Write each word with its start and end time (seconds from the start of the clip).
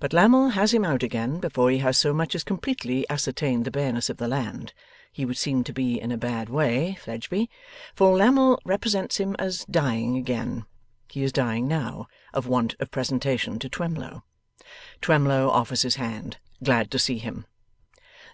But 0.00 0.14
Lammle 0.14 0.52
has 0.52 0.72
him 0.72 0.82
out 0.82 1.02
again 1.02 1.38
before 1.38 1.70
he 1.70 1.76
has 1.80 1.98
so 1.98 2.14
much 2.14 2.34
as 2.34 2.42
completely 2.42 3.04
ascertained 3.10 3.66
the 3.66 3.70
bareness 3.70 4.08
of 4.08 4.16
the 4.16 4.26
land. 4.26 4.72
He 5.12 5.26
would 5.26 5.36
seem 5.36 5.62
to 5.64 5.74
be 5.74 6.00
in 6.00 6.10
a 6.10 6.16
bad 6.16 6.48
way, 6.48 6.94
Fledgeby; 6.94 7.50
for 7.94 8.16
Lammle 8.16 8.58
represents 8.64 9.18
him 9.18 9.36
as 9.38 9.66
dying 9.66 10.16
again. 10.16 10.64
He 11.10 11.22
is 11.22 11.32
dying 11.32 11.68
now, 11.68 12.06
of 12.32 12.46
want 12.46 12.76
of 12.80 12.90
presentation 12.90 13.58
to 13.58 13.68
Twemlow. 13.68 14.24
Twemlow 15.02 15.50
offers 15.50 15.82
his 15.82 15.96
hand. 15.96 16.38
Glad 16.64 16.90
to 16.90 16.98
see 16.98 17.18
him. 17.18 17.44